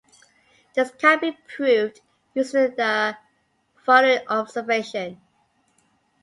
[0.73, 2.01] This can be proved
[2.33, 3.15] using the
[3.85, 5.21] following observation.